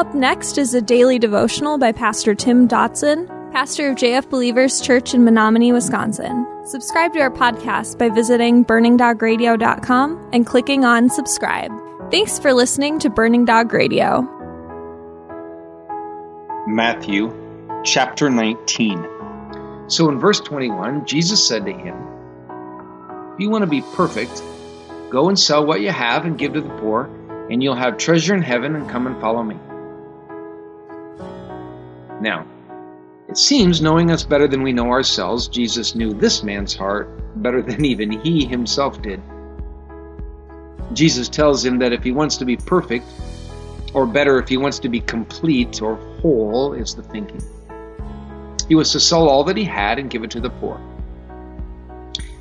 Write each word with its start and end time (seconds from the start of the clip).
Up 0.00 0.14
next 0.14 0.56
is 0.56 0.72
a 0.72 0.80
daily 0.80 1.18
devotional 1.18 1.76
by 1.76 1.92
Pastor 1.92 2.34
Tim 2.34 2.66
Dotson, 2.66 3.28
pastor 3.52 3.90
of 3.90 3.96
JF 3.96 4.30
Believers 4.30 4.80
Church 4.80 5.12
in 5.12 5.24
Menominee, 5.24 5.72
Wisconsin. 5.72 6.46
Subscribe 6.64 7.12
to 7.12 7.20
our 7.20 7.30
podcast 7.30 7.98
by 7.98 8.08
visiting 8.08 8.64
burningdogradio.com 8.64 10.30
and 10.32 10.46
clicking 10.46 10.86
on 10.86 11.10
subscribe. 11.10 11.70
Thanks 12.10 12.38
for 12.38 12.54
listening 12.54 12.98
to 13.00 13.10
Burning 13.10 13.44
Dog 13.44 13.74
Radio. 13.74 14.22
Matthew 16.66 17.30
chapter 17.84 18.30
19. 18.30 19.06
So 19.88 20.08
in 20.08 20.18
verse 20.18 20.40
21, 20.40 21.04
Jesus 21.04 21.46
said 21.46 21.66
to 21.66 21.72
him, 21.74 21.94
If 23.34 23.40
you 23.40 23.50
want 23.50 23.64
to 23.64 23.70
be 23.70 23.82
perfect, 23.92 24.42
go 25.10 25.28
and 25.28 25.38
sell 25.38 25.66
what 25.66 25.82
you 25.82 25.90
have 25.90 26.24
and 26.24 26.38
give 26.38 26.54
to 26.54 26.62
the 26.62 26.74
poor, 26.78 27.04
and 27.50 27.62
you'll 27.62 27.74
have 27.74 27.98
treasure 27.98 28.34
in 28.34 28.40
heaven, 28.40 28.74
and 28.76 28.88
come 28.88 29.06
and 29.06 29.20
follow 29.20 29.42
me. 29.42 29.58
Now, 32.20 32.46
it 33.28 33.38
seems, 33.38 33.80
knowing 33.80 34.10
us 34.10 34.24
better 34.24 34.46
than 34.46 34.62
we 34.62 34.72
know 34.72 34.90
ourselves, 34.90 35.48
Jesus 35.48 35.94
knew 35.94 36.12
this 36.12 36.42
man's 36.42 36.74
heart 36.74 37.08
better 37.42 37.62
than 37.62 37.84
even 37.84 38.10
he 38.10 38.44
himself 38.44 39.00
did. 39.00 39.22
Jesus 40.92 41.28
tells 41.28 41.64
him 41.64 41.78
that 41.78 41.92
if 41.92 42.02
he 42.02 42.12
wants 42.12 42.36
to 42.38 42.44
be 42.44 42.56
perfect, 42.56 43.06
or 43.94 44.06
better, 44.06 44.38
if 44.38 44.48
he 44.48 44.56
wants 44.56 44.78
to 44.80 44.88
be 44.88 45.00
complete 45.00 45.80
or 45.80 45.96
whole, 46.20 46.72
is 46.72 46.94
the 46.94 47.02
thinking. 47.02 47.42
He 48.68 48.74
was 48.74 48.92
to 48.92 49.00
sell 49.00 49.28
all 49.28 49.44
that 49.44 49.56
he 49.56 49.64
had 49.64 49.98
and 49.98 50.10
give 50.10 50.22
it 50.22 50.30
to 50.32 50.40
the 50.40 50.50
poor. 50.50 50.80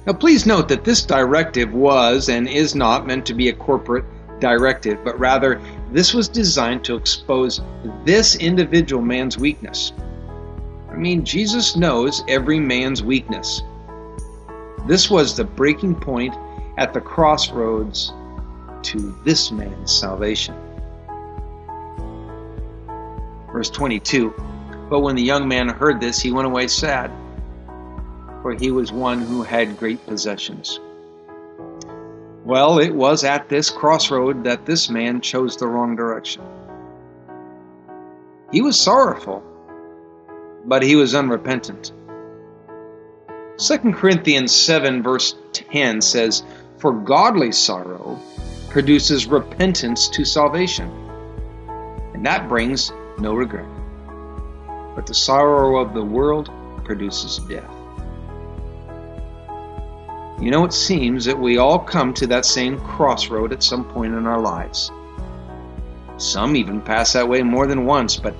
Now, 0.05 0.13
please 0.13 0.45
note 0.45 0.69
that 0.69 0.83
this 0.83 1.03
directive 1.03 1.73
was 1.73 2.29
and 2.29 2.47
is 2.47 2.75
not 2.75 3.05
meant 3.05 3.25
to 3.27 3.33
be 3.33 3.49
a 3.49 3.53
corporate 3.53 4.05
directive, 4.39 5.03
but 5.03 5.19
rather 5.19 5.61
this 5.91 6.13
was 6.13 6.29
designed 6.29 6.83
to 6.85 6.95
expose 6.95 7.61
this 8.05 8.35
individual 8.35 9.01
man's 9.01 9.37
weakness. 9.37 9.91
I 10.89 10.95
mean, 10.95 11.25
Jesus 11.25 11.75
knows 11.75 12.23
every 12.27 12.59
man's 12.59 13.01
weakness. 13.01 13.63
This 14.87 15.09
was 15.09 15.35
the 15.35 15.43
breaking 15.43 15.95
point 15.95 16.35
at 16.77 16.93
the 16.93 17.01
crossroads 17.01 18.13
to 18.83 19.17
this 19.23 19.51
man's 19.51 19.91
salvation. 19.91 20.55
Verse 23.51 23.69
22 23.69 24.33
But 24.89 24.99
when 24.99 25.15
the 25.15 25.23
young 25.23 25.47
man 25.47 25.69
heard 25.69 25.99
this, 25.99 26.19
he 26.19 26.31
went 26.31 26.47
away 26.47 26.67
sad, 26.67 27.11
for 28.41 28.53
he 28.53 28.71
was 28.71 28.91
one 28.91 29.21
who 29.21 29.41
had 29.41 29.77
great 29.77 30.05
possessions. 30.05 30.79
Well, 32.49 32.79
it 32.79 32.95
was 32.95 33.23
at 33.23 33.47
this 33.47 33.69
crossroad 33.69 34.45
that 34.45 34.65
this 34.65 34.89
man 34.89 35.21
chose 35.21 35.55
the 35.55 35.67
wrong 35.67 35.95
direction. 35.95 36.41
He 38.51 38.63
was 38.63 38.79
sorrowful, 38.79 39.43
but 40.65 40.81
he 40.81 40.95
was 40.95 41.13
unrepentant. 41.13 41.91
2 43.59 43.77
Corinthians 43.93 44.51
7, 44.51 45.03
verse 45.03 45.35
10 45.53 46.01
says, 46.01 46.41
For 46.79 46.91
godly 46.91 47.51
sorrow 47.51 48.19
produces 48.69 49.27
repentance 49.27 50.09
to 50.09 50.25
salvation, 50.25 50.89
and 52.15 52.25
that 52.25 52.49
brings 52.49 52.91
no 53.19 53.35
regret. 53.35 53.69
But 54.95 55.05
the 55.05 55.13
sorrow 55.13 55.77
of 55.77 55.93
the 55.93 56.03
world 56.03 56.49
produces 56.83 57.37
death. 57.47 57.78
You 60.41 60.51
know, 60.51 60.63
it 60.63 60.71
seems 60.71 61.25
that 61.25 61.37
we 61.37 61.57
all 61.57 61.79
come 61.79 62.13
to 62.13 62.27
that 62.27 62.45
same 62.45 62.79
crossroad 62.79 63.51
at 63.51 63.61
some 63.61 63.83
point 63.83 64.13
in 64.13 64.25
our 64.25 64.39
lives. 64.39 64.89
Some 66.17 66.55
even 66.55 66.81
pass 66.81 67.13
that 67.13 67.27
way 67.27 67.43
more 67.43 67.67
than 67.67 67.85
once, 67.85 68.15
but 68.15 68.35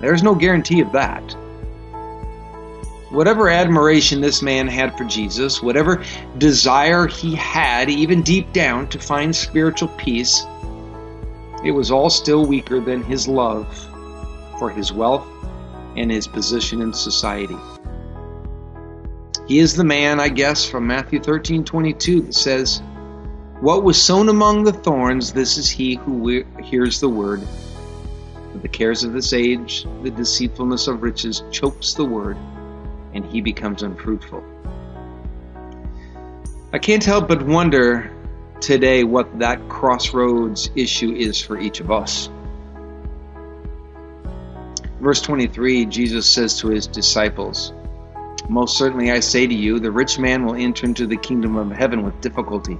there's 0.00 0.22
no 0.22 0.34
guarantee 0.34 0.80
of 0.80 0.92
that. 0.92 1.22
Whatever 3.10 3.50
admiration 3.50 4.20
this 4.20 4.42
man 4.42 4.66
had 4.66 4.96
for 4.96 5.04
Jesus, 5.04 5.62
whatever 5.62 6.02
desire 6.38 7.06
he 7.06 7.34
had, 7.34 7.90
even 7.90 8.22
deep 8.22 8.52
down, 8.52 8.88
to 8.88 8.98
find 8.98 9.36
spiritual 9.36 9.88
peace, 9.98 10.44
it 11.62 11.72
was 11.72 11.90
all 11.90 12.10
still 12.10 12.46
weaker 12.46 12.80
than 12.80 13.02
his 13.02 13.28
love 13.28 13.66
for 14.58 14.70
his 14.70 14.92
wealth 14.92 15.26
and 15.96 16.10
his 16.10 16.26
position 16.26 16.80
in 16.80 16.92
society. 16.92 17.56
He 19.46 19.58
is 19.58 19.76
the 19.76 19.84
man, 19.84 20.20
I 20.20 20.28
guess, 20.28 20.64
from 20.64 20.86
Matthew 20.86 21.20
13 21.20 21.64
22 21.64 22.22
that 22.22 22.34
says, 22.34 22.82
What 23.60 23.84
was 23.84 24.00
sown 24.00 24.30
among 24.30 24.64
the 24.64 24.72
thorns, 24.72 25.34
this 25.34 25.58
is 25.58 25.68
he 25.68 25.96
who 25.96 26.44
hears 26.62 27.00
the 27.00 27.10
word. 27.10 27.42
But 28.52 28.62
the 28.62 28.68
cares 28.68 29.04
of 29.04 29.12
this 29.12 29.34
age, 29.34 29.86
the 30.02 30.10
deceitfulness 30.10 30.86
of 30.88 31.02
riches, 31.02 31.42
chokes 31.50 31.92
the 31.92 32.06
word, 32.06 32.38
and 33.12 33.22
he 33.26 33.42
becomes 33.42 33.82
unfruitful. 33.82 34.42
I 36.72 36.78
can't 36.78 37.04
help 37.04 37.28
but 37.28 37.42
wonder 37.42 38.10
today 38.60 39.04
what 39.04 39.38
that 39.40 39.68
crossroads 39.68 40.70
issue 40.74 41.12
is 41.12 41.38
for 41.38 41.60
each 41.60 41.80
of 41.80 41.90
us. 41.90 42.30
Verse 45.00 45.20
23, 45.20 45.84
Jesus 45.84 46.26
says 46.26 46.58
to 46.60 46.68
his 46.68 46.86
disciples, 46.86 47.74
most 48.48 48.76
certainly 48.76 49.10
I 49.10 49.20
say 49.20 49.46
to 49.46 49.54
you, 49.54 49.80
the 49.80 49.90
rich 49.90 50.18
man 50.18 50.44
will 50.44 50.54
enter 50.54 50.86
into 50.86 51.06
the 51.06 51.16
kingdom 51.16 51.56
of 51.56 51.70
heaven 51.70 52.02
with 52.02 52.20
difficulty. 52.20 52.78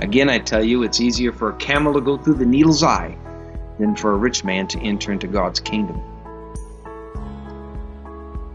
Again, 0.00 0.28
I 0.28 0.38
tell 0.38 0.64
you, 0.64 0.82
it's 0.82 1.00
easier 1.00 1.32
for 1.32 1.50
a 1.50 1.56
camel 1.56 1.94
to 1.94 2.00
go 2.00 2.16
through 2.16 2.34
the 2.34 2.46
needle's 2.46 2.82
eye 2.82 3.16
than 3.78 3.96
for 3.96 4.12
a 4.12 4.16
rich 4.16 4.44
man 4.44 4.66
to 4.68 4.80
enter 4.80 5.12
into 5.12 5.26
God's 5.26 5.60
kingdom. 5.60 6.00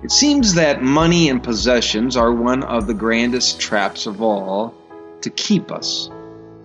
It 0.04 0.12
seems 0.12 0.56
that 0.56 0.82
money 0.82 1.30
and 1.30 1.44
possessions 1.44 2.16
are 2.16 2.32
one 2.32 2.64
of 2.64 2.88
the 2.88 2.94
grandest 2.94 3.60
traps 3.60 4.06
of 4.06 4.22
all 4.22 4.74
to 5.22 5.30
keep 5.30 5.72
us 5.72 6.10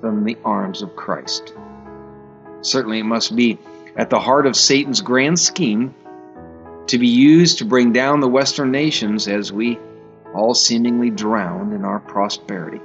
from 0.00 0.25
the 0.25 0.39
arms 0.44 0.83
of 0.83 0.94
Christ. 0.94 1.53
Certainly, 2.62 3.00
it 3.00 3.05
must 3.05 3.34
be 3.34 3.59
at 3.97 4.11
the 4.11 4.21
heart 4.21 4.47
of 4.47 4.56
Satan's 4.56 5.00
grand 5.00 5.39
scheme 5.39 5.94
to 6.94 6.99
be 6.99 7.09
used 7.09 7.59
to 7.59 7.65
bring 7.65 7.93
down 7.93 8.21
the 8.21 8.28
Western 8.28 8.71
nations 8.71 9.27
as 9.27 9.53
we 9.53 9.81
all 10.32 10.55
seemingly 10.55 11.10
drown 11.10 11.72
in 11.72 11.84
our 11.84 11.99
prosperity. 11.99 12.81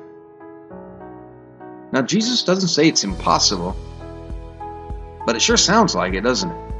Now, 1.91 2.01
Jesus 2.01 2.41
doesn't 2.41 2.69
say 2.69 2.87
it's 2.87 3.03
impossible, 3.03 3.75
but 5.27 5.35
it 5.35 5.43
sure 5.43 5.57
sounds 5.57 5.93
like 5.93 6.15
it, 6.15 6.21
doesn't 6.21 6.49
it? 6.49 6.71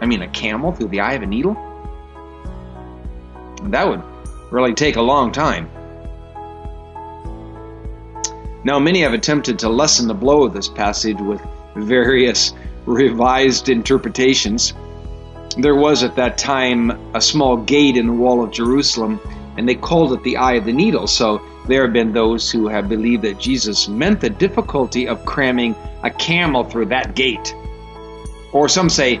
I 0.00 0.06
mean, 0.06 0.22
a 0.22 0.28
camel 0.28 0.72
through 0.72 0.88
the 0.88 1.00
eye 1.00 1.12
of 1.12 1.20
a 1.20 1.26
needle? 1.26 1.52
That 3.64 3.86
would 3.86 4.02
really 4.50 4.72
take 4.72 4.96
a 4.96 5.02
long 5.02 5.30
time. 5.30 5.68
Now, 8.64 8.78
many 8.78 9.02
have 9.02 9.12
attempted 9.12 9.58
to 9.58 9.68
lessen 9.68 10.08
the 10.08 10.14
blow 10.14 10.44
of 10.44 10.54
this 10.54 10.70
passage 10.70 11.20
with 11.20 11.42
various 11.76 12.54
revised 12.86 13.68
interpretations. 13.68 14.72
There 15.56 15.74
was 15.74 16.02
at 16.02 16.16
that 16.16 16.36
time 16.36 16.90
a 17.14 17.20
small 17.20 17.56
gate 17.56 17.96
in 17.96 18.06
the 18.06 18.12
wall 18.12 18.42
of 18.42 18.50
Jerusalem, 18.50 19.20
and 19.56 19.68
they 19.68 19.76
called 19.76 20.12
it 20.12 20.22
the 20.24 20.36
Eye 20.36 20.54
of 20.54 20.64
the 20.64 20.72
Needle. 20.72 21.06
So 21.06 21.40
there 21.68 21.82
have 21.82 21.92
been 21.92 22.12
those 22.12 22.50
who 22.50 22.68
have 22.68 22.88
believed 22.88 23.22
that 23.22 23.38
Jesus 23.38 23.88
meant 23.88 24.20
the 24.20 24.30
difficulty 24.30 25.06
of 25.06 25.24
cramming 25.24 25.76
a 26.02 26.10
camel 26.10 26.64
through 26.64 26.86
that 26.86 27.14
gate. 27.14 27.54
Or 28.52 28.68
some 28.68 28.90
say 28.90 29.20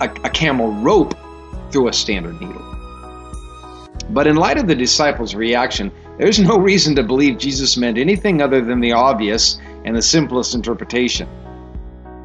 a, 0.00 0.04
a 0.24 0.30
camel 0.30 0.72
rope 0.72 1.14
through 1.70 1.88
a 1.88 1.92
standard 1.92 2.40
needle. 2.40 2.68
But 4.10 4.26
in 4.26 4.36
light 4.36 4.58
of 4.58 4.66
the 4.66 4.74
disciples' 4.74 5.34
reaction, 5.34 5.90
there's 6.18 6.38
no 6.38 6.58
reason 6.58 6.94
to 6.96 7.02
believe 7.02 7.38
Jesus 7.38 7.76
meant 7.76 7.98
anything 7.98 8.42
other 8.42 8.60
than 8.60 8.80
the 8.80 8.92
obvious 8.92 9.58
and 9.84 9.96
the 9.96 10.02
simplest 10.02 10.54
interpretation. 10.54 11.28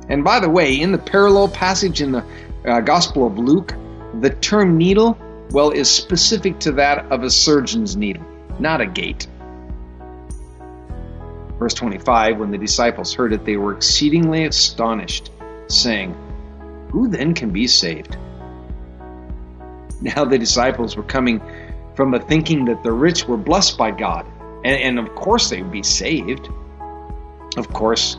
And 0.10 0.24
by 0.24 0.40
the 0.40 0.50
way, 0.50 0.80
in 0.80 0.92
the 0.92 0.98
parallel 0.98 1.48
passage 1.50 2.02
in 2.02 2.12
the 2.12 2.24
uh, 2.68 2.82
Gospel 2.82 3.26
of 3.26 3.38
Luke, 3.38 3.74
the 4.20 4.30
term 4.30 4.78
needle, 4.78 5.18
well, 5.52 5.72
is 5.72 5.90
specific 5.90 6.60
to 6.60 6.74
that 6.74 7.06
of 7.12 7.24
a 7.24 7.30
surgeon's 7.30 7.96
needle, 7.96 8.26
not 8.60 8.82
a 8.82 8.86
gate. 8.86 9.28
Verse 11.58 11.74
25 11.74 12.38
When 12.38 12.52
the 12.52 12.58
disciples 12.58 13.14
heard 13.14 13.34
it, 13.34 13.46
they 13.46 13.58
were 13.58 13.74
exceedingly 13.74 14.46
astonished, 14.46 15.32
saying, 15.68 16.16
Who 16.92 17.08
then 17.08 17.34
can 17.34 17.52
be 17.52 17.68
saved? 17.68 18.18
Now 20.02 20.26
the 20.26 20.38
disciples 20.38 20.96
were 20.96 21.04
coming 21.04 21.42
from 21.96 22.14
a 22.14 22.20
thinking 22.20 22.66
that 22.66 22.84
the 22.84 22.92
rich 22.92 23.28
were 23.28 23.38
blessed 23.38 23.78
by 23.78 23.92
God, 23.92 24.26
and, 24.64 24.82
and 24.82 25.00
of 25.00 25.16
course 25.16 25.50
they 25.50 25.62
would 25.62 25.72
be 25.72 25.84
saved. 25.84 26.50
Of 27.58 27.74
course, 27.74 28.18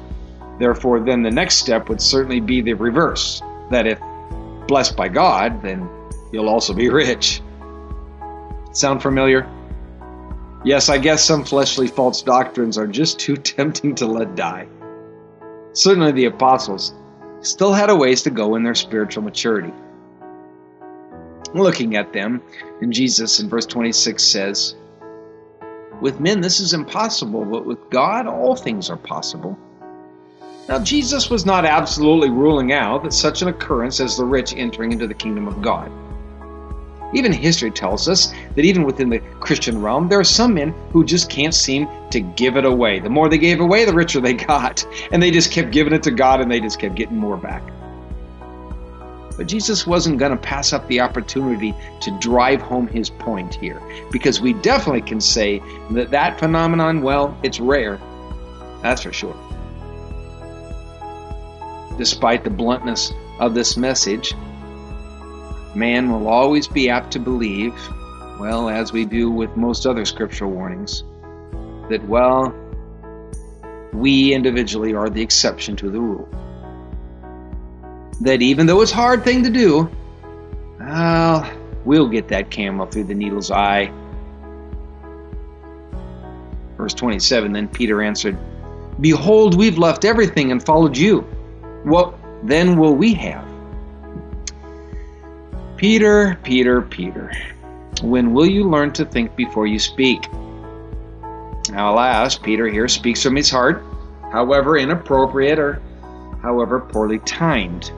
therefore, 0.59 1.01
then 1.01 1.23
the 1.23 1.31
next 1.31 1.57
step 1.57 1.89
would 1.89 2.01
certainly 2.01 2.41
be 2.41 2.61
the 2.61 2.73
reverse 2.73 3.41
that 3.71 3.87
if 3.87 4.01
blessed 4.69 4.97
by 4.97 5.09
God, 5.09 5.63
then 5.63 5.89
you'll 6.31 6.49
also 6.49 6.73
be 6.73 6.89
rich. 6.91 7.43
Sound 8.73 9.03
familiar? 9.03 9.51
Yes, 10.65 10.89
I 10.89 10.99
guess 10.99 11.25
some 11.25 11.45
fleshly 11.45 11.89
false 11.89 12.23
doctrines 12.23 12.79
are 12.79 12.87
just 12.87 13.19
too 13.19 13.37
tempting 13.55 13.97
to 13.97 14.07
let 14.07 14.37
die. 14.37 14.69
Certainly 15.73 16.13
the 16.13 16.27
apostles 16.27 16.95
still 17.41 17.73
had 17.73 17.91
a 17.91 17.97
ways 17.97 18.23
to 18.23 18.31
go 18.31 18.55
in 18.55 18.63
their 18.63 18.75
spiritual 18.75 19.23
maturity. 19.23 19.73
Looking 21.55 21.97
at 21.97 22.13
them, 22.13 22.43
and 22.83 22.93
Jesus 22.93 23.41
in 23.41 23.49
verse 23.49 23.65
26 23.65 24.23
says, 24.23 24.75
With 26.01 26.21
men 26.21 26.41
this 26.41 26.61
is 26.61 26.75
impossible, 26.75 27.45
but 27.45 27.65
with 27.65 27.91
God 27.91 28.27
all 28.27 28.55
things 28.55 28.91
are 28.91 28.97
possible. 28.97 29.59
Now, 30.69 30.79
Jesus 30.79 31.31
was 31.31 31.47
not 31.47 31.65
absolutely 31.65 32.29
ruling 32.29 32.73
out 32.75 33.03
that 33.03 33.15
such 33.15 33.41
an 33.41 33.49
occurrence 33.49 34.01
as 34.01 34.19
the 34.19 34.25
rich 34.27 34.55
entering 34.55 34.93
into 34.93 35.07
the 35.07 35.15
kingdom 35.15 35.49
of 35.49 35.63
God. 35.63 35.91
Even 37.15 37.33
history 37.33 37.71
tells 37.71 38.07
us 38.07 38.35
that 38.55 38.67
even 38.67 38.85
within 38.85 39.09
the 39.09 39.21
Christian 39.41 39.81
realm, 39.81 40.09
there 40.09 40.21
are 40.21 40.25
some 40.25 40.53
men 40.53 40.75
who 40.93 41.07
just 41.07 41.31
can't 41.31 41.55
seem 41.55 41.89
to 42.11 42.21
give 42.21 42.59
it 42.59 42.67
away. 42.67 43.01
The 43.01 43.09
more 43.09 43.31
they 43.31 43.39
gave 43.39 43.61
away, 43.61 43.87
the 43.87 43.95
richer 43.95 44.21
they 44.21 44.35
got. 44.35 44.87
And 45.11 45.23
they 45.23 45.31
just 45.31 45.53
kept 45.53 45.71
giving 45.71 45.95
it 45.95 46.03
to 46.03 46.11
God 46.11 46.43
and 46.43 46.51
they 46.51 46.61
just 46.61 46.79
kept 46.79 46.97
getting 46.97 47.17
more 47.17 47.39
back. 47.39 47.63
But 49.39 49.47
Jesus 49.47 49.87
wasn't 49.87 50.19
going 50.19 50.33
to 50.33 50.37
pass 50.37 50.75
up 50.75 50.87
the 50.87 51.01
opportunity 51.01 51.75
to 52.03 52.11
drive 52.19 52.61
home 52.61 52.89
his 52.89 53.09
point 53.09 53.55
here, 53.55 53.81
because 54.11 54.41
we 54.41 54.53
definitely 54.53 55.01
can 55.01 55.21
say 55.21 55.63
that 55.93 56.11
that 56.11 56.39
phenomenon, 56.39 57.01
well, 57.01 57.39
it's 57.43 57.59
rare. 57.59 57.99
That's 58.83 59.03
for 59.03 59.13
sure. 59.13 59.37
Despite 61.99 62.45
the 62.45 62.51
bluntness 62.51 63.13
of 63.39 63.55
this 63.55 63.77
message, 63.77 64.35
man 65.75 66.11
will 66.11 66.29
always 66.29 66.67
be 66.67 66.89
apt 66.89 67.13
to 67.13 67.19
believe, 67.19 67.75
well, 68.41 68.71
as 68.71 68.93
we 68.93 69.05
do 69.05 69.31
with 69.31 69.57
most 69.57 69.85
other 69.85 70.05
scriptural 70.05 70.51
warnings, 70.51 71.03
that, 71.91 72.03
well, 72.09 72.55
we 73.93 74.33
individually 74.33 74.95
are 74.95 75.11
the 75.11 75.21
exception 75.21 75.77
to 75.77 75.91
the 75.91 76.01
rule 76.01 76.29
that 78.21 78.43
even 78.43 78.67
though 78.67 78.81
it's 78.81 78.93
a 78.93 78.97
hard 78.97 79.25
thing 79.25 79.43
to 79.45 79.51
do, 79.51 79.91
well, 80.81 81.51
we'll 81.85 82.09
get 82.09 82.29
that 82.29 82.51
camel 82.51 82.87
through 82.87 83.05
the 83.05 83.15
needle's 83.15 83.51
eye. 83.51 83.93
Verse 86.77 86.95
27 86.95 87.53
Then 87.53 87.69
Peter 87.69 88.03
answered, 88.03 88.39
Behold, 89.01 89.57
we've 89.57 89.79
left 89.79 90.05
everything 90.05 90.51
and 90.51 90.65
followed 90.65 90.97
you. 90.97 91.25
What 91.85 92.15
then 92.43 92.79
will 92.79 92.95
we 92.95 93.15
have? 93.15 93.47
Peter, 95.77 96.39
Peter, 96.43 96.83
Peter, 96.83 97.33
when 98.03 98.33
will 98.33 98.47
you 98.47 98.69
learn 98.69 98.93
to 98.93 99.05
think 99.05 99.37
before 99.37 99.67
you 99.67 99.79
speak? 99.79 100.31
Now, 101.71 101.93
alas, 101.93 102.37
Peter 102.37 102.67
here 102.69 102.89
speaks 102.89 103.23
from 103.23 103.37
his 103.37 103.51
heart, 103.51 103.85
however 104.33 104.77
inappropriate 104.77 105.59
or 105.59 105.81
however 106.43 106.81
poorly 106.81 107.19
timed. 107.21 107.93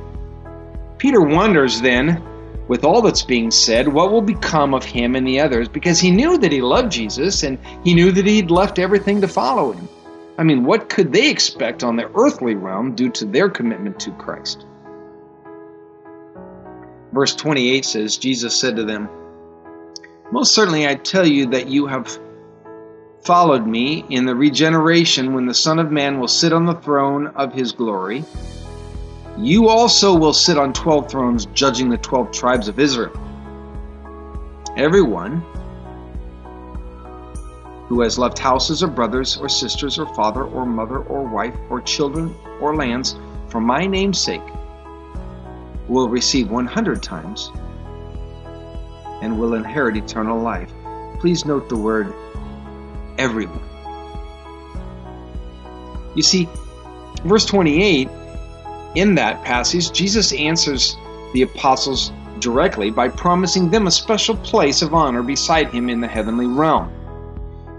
Peter 0.99 1.23
wonders 1.23 1.81
then, 1.81 2.23
with 2.69 2.85
all 2.85 3.01
that's 3.01 3.23
being 3.23 3.51
said, 3.51 3.89
what 3.89 4.13
will 4.13 4.23
become 4.23 4.75
of 4.75 4.85
him 4.85 5.17
and 5.17 5.27
the 5.27 5.41
others 5.41 5.69
because 5.69 5.99
he 5.99 6.11
knew 6.11 6.37
that 6.39 6.53
he 6.53 6.61
loved 6.61 6.93
Jesus 6.93 7.43
and 7.43 7.59
he 7.83 7.95
knew 7.95 8.13
that 8.13 8.27
he'd 8.27 8.51
left 8.51 8.79
everything 8.79 9.21
to 9.23 9.29
follow 9.29 9.73
him. 9.73 9.89
I 10.41 10.43
mean, 10.43 10.65
what 10.65 10.89
could 10.89 11.13
they 11.13 11.29
expect 11.31 11.85
on 11.85 11.97
the 11.97 12.11
earthly 12.15 12.55
realm 12.55 12.95
due 12.95 13.11
to 13.11 13.27
their 13.27 13.51
commitment 13.51 14.01
to 14.01 14.11
Christ? 14.13 14.65
Verse 17.13 17.35
28 17.35 17.85
says, 17.85 18.17
Jesus 18.17 18.59
said 18.59 18.77
to 18.77 18.85
them, 18.85 19.11
Most 20.33 20.55
certainly 20.55 20.89
I 20.89 20.95
tell 20.95 21.27
you 21.27 21.49
that 21.49 21.69
you 21.69 21.89
have 21.89 22.19
followed 23.23 23.67
me 23.67 24.03
in 24.09 24.25
the 24.25 24.35
regeneration 24.35 25.35
when 25.35 25.45
the 25.45 25.53
Son 25.53 25.79
of 25.79 25.93
Man 25.93 26.19
will 26.19 26.27
sit 26.27 26.55
on 26.55 26.65
the 26.65 26.73
throne 26.73 27.27
of 27.27 27.53
his 27.53 27.73
glory. 27.73 28.25
You 29.37 29.69
also 29.69 30.17
will 30.17 30.33
sit 30.33 30.57
on 30.57 30.73
twelve 30.73 31.11
thrones, 31.11 31.45
judging 31.53 31.91
the 31.91 31.99
twelve 31.99 32.33
tribes 32.33 32.67
of 32.67 32.79
Israel. 32.79 33.13
Everyone 34.75 35.45
who 37.91 38.03
has 38.03 38.17
left 38.17 38.39
houses 38.39 38.85
or 38.85 38.87
brothers 38.87 39.37
or 39.37 39.49
sisters 39.49 39.99
or 39.99 40.07
father 40.15 40.45
or 40.45 40.65
mother 40.65 40.99
or 40.99 41.25
wife 41.25 41.57
or 41.69 41.81
children 41.81 42.33
or 42.61 42.77
lands 42.77 43.17
for 43.49 43.61
my 43.61 43.85
name's 43.85 44.17
sake 44.17 44.41
will 45.89 46.09
receive 46.09 46.49
100 46.49 47.03
times 47.03 47.51
and 49.23 49.37
will 49.41 49.55
inherit 49.55 49.97
eternal 49.97 50.41
life. 50.41 50.71
Please 51.19 51.45
note 51.45 51.69
the 51.69 51.77
word 51.77 52.15
everyone. 53.19 53.61
You 56.15 56.23
see, 56.23 56.49
verse 57.25 57.45
28 57.45 58.09
in 58.95 59.17
that 59.17 59.43
passage, 59.45 59.91
Jesus 59.91 60.33
answers 60.33 60.97
the 61.33 61.43
apostles 61.43 62.13
directly 62.39 62.91
by 62.91 63.09
promising 63.09 63.69
them 63.69 63.89
a 63.89 63.91
special 63.91 64.37
place 64.37 64.81
of 64.81 64.95
honor 64.95 65.25
beside 65.25 65.73
him 65.73 65.91
in 65.91 66.01
the 66.01 66.07
heavenly 66.07 66.47
realm. 66.47 66.93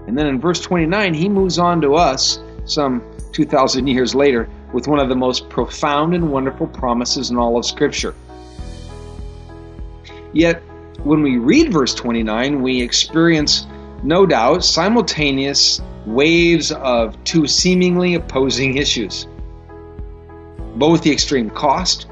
And 0.06 0.16
then 0.16 0.26
in 0.26 0.40
verse 0.40 0.60
29, 0.60 1.14
he 1.14 1.28
moves 1.28 1.58
on 1.58 1.80
to 1.82 1.94
us 1.94 2.40
some 2.64 3.02
2,000 3.32 3.86
years 3.86 4.14
later 4.14 4.48
with 4.72 4.88
one 4.88 4.98
of 4.98 5.08
the 5.08 5.16
most 5.16 5.48
profound 5.48 6.14
and 6.14 6.30
wonderful 6.30 6.66
promises 6.66 7.30
in 7.30 7.36
all 7.36 7.56
of 7.56 7.64
Scripture. 7.64 8.14
Yet, 10.32 10.62
when 11.02 11.22
we 11.22 11.36
read 11.38 11.72
verse 11.72 11.94
29, 11.94 12.62
we 12.62 12.80
experience, 12.80 13.66
no 14.02 14.26
doubt, 14.26 14.64
simultaneous 14.64 15.80
waves 16.06 16.72
of 16.72 17.22
two 17.24 17.46
seemingly 17.46 18.14
opposing 18.14 18.76
issues 18.76 19.26
both 20.74 21.02
the 21.02 21.12
extreme 21.12 21.50
cost 21.50 22.06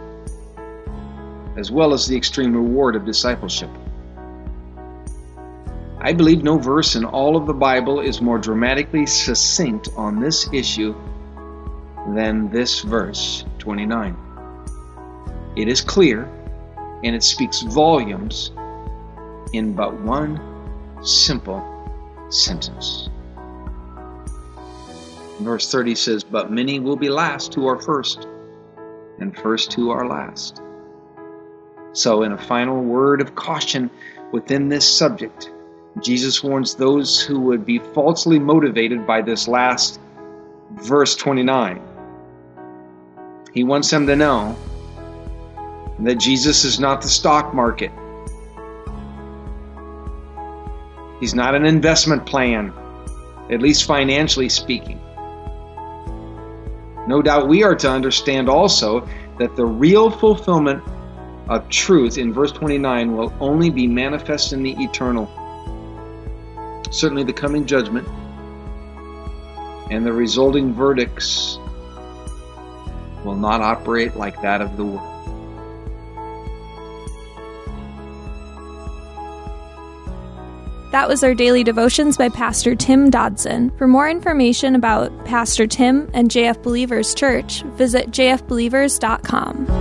as 1.56 1.70
well 1.70 1.92
as 1.92 2.06
the 2.06 2.16
extreme 2.16 2.54
reward 2.54 2.94
of 2.94 3.04
discipleship. 3.04 3.70
I 6.02 6.14
believe 6.14 6.42
no 6.42 6.56
verse 6.56 6.96
in 6.96 7.04
all 7.04 7.36
of 7.36 7.46
the 7.46 7.52
Bible 7.52 8.00
is 8.00 8.22
more 8.22 8.38
dramatically 8.38 9.04
succinct 9.04 9.90
on 9.96 10.18
this 10.18 10.48
issue 10.50 10.94
than 12.14 12.48
this 12.50 12.80
verse 12.80 13.44
29. 13.58 14.16
It 15.56 15.68
is 15.68 15.82
clear 15.82 16.24
and 17.04 17.14
it 17.14 17.22
speaks 17.22 17.60
volumes 17.60 18.50
in 19.52 19.74
but 19.74 19.92
one 20.00 20.40
simple 21.02 21.62
sentence. 22.30 23.10
Verse 25.40 25.70
30 25.70 25.94
says, 25.94 26.24
But 26.24 26.50
many 26.50 26.80
will 26.80 26.96
be 26.96 27.10
last 27.10 27.52
who 27.52 27.66
are 27.66 27.78
first 27.78 28.26
and 29.18 29.36
first 29.36 29.74
who 29.74 29.90
are 29.90 30.08
last. 30.08 30.62
So, 31.92 32.22
in 32.22 32.32
a 32.32 32.38
final 32.38 32.82
word 32.82 33.20
of 33.20 33.34
caution 33.34 33.90
within 34.32 34.68
this 34.68 34.88
subject, 34.88 35.50
Jesus 35.98 36.42
warns 36.42 36.74
those 36.76 37.20
who 37.20 37.40
would 37.40 37.66
be 37.66 37.78
falsely 37.78 38.38
motivated 38.38 39.06
by 39.06 39.22
this 39.22 39.48
last 39.48 40.00
verse 40.70 41.16
29. 41.16 41.82
He 43.52 43.64
wants 43.64 43.90
them 43.90 44.06
to 44.06 44.14
know 44.14 44.56
that 45.98 46.14
Jesus 46.14 46.64
is 46.64 46.78
not 46.78 47.02
the 47.02 47.08
stock 47.08 47.52
market. 47.52 47.90
He's 51.18 51.34
not 51.34 51.54
an 51.54 51.66
investment 51.66 52.24
plan, 52.24 52.72
at 53.50 53.60
least 53.60 53.84
financially 53.84 54.48
speaking. 54.48 55.00
No 57.06 57.20
doubt 57.20 57.48
we 57.48 57.64
are 57.64 57.74
to 57.74 57.90
understand 57.90 58.48
also 58.48 59.06
that 59.38 59.56
the 59.56 59.66
real 59.66 60.10
fulfillment 60.10 60.82
of 61.48 61.68
truth 61.68 62.16
in 62.16 62.32
verse 62.32 62.52
29 62.52 63.16
will 63.16 63.32
only 63.40 63.68
be 63.68 63.86
manifest 63.86 64.52
in 64.52 64.62
the 64.62 64.72
eternal. 64.78 65.28
Certainly, 66.90 67.24
the 67.24 67.32
coming 67.32 67.66
judgment 67.66 68.06
and 69.90 70.04
the 70.04 70.12
resulting 70.12 70.72
verdicts 70.74 71.58
will 73.24 73.36
not 73.36 73.60
operate 73.60 74.16
like 74.16 74.40
that 74.42 74.60
of 74.60 74.76
the 74.76 74.84
world. 74.84 75.06
That 80.92 81.08
was 81.08 81.22
our 81.22 81.34
daily 81.34 81.62
devotions 81.62 82.16
by 82.16 82.30
Pastor 82.30 82.74
Tim 82.74 83.10
Dodson. 83.10 83.70
For 83.78 83.86
more 83.86 84.10
information 84.10 84.74
about 84.74 85.24
Pastor 85.24 85.68
Tim 85.68 86.10
and 86.12 86.28
JF 86.28 86.64
Believers 86.64 87.14
Church, 87.14 87.62
visit 87.62 88.10
jfbelievers.com. 88.10 89.79